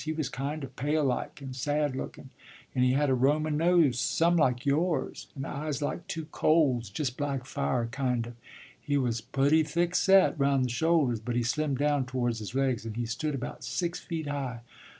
[0.03, 2.29] He was kind of pale like, and sad lookun',
[2.73, 7.17] and he had a Roman nose some like yourn, and eyes like two coals, just
[7.17, 8.33] black fire, kind of.
[8.81, 12.95] He was putty thickset, round the shoulders, but he slimmed down towards his legs, and
[12.97, 14.61] he stood about six feet high.